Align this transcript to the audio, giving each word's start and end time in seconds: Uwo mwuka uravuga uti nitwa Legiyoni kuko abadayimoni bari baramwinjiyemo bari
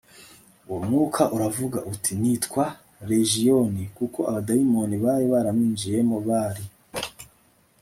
Uwo 0.67 0.79
mwuka 0.87 1.21
uravuga 1.35 1.77
uti 1.91 2.11
nitwa 2.21 2.63
Legiyoni 3.09 3.83
kuko 3.97 4.19
abadayimoni 4.29 4.95
bari 5.05 5.25
baramwinjiyemo 5.33 6.17
bari 6.29 6.63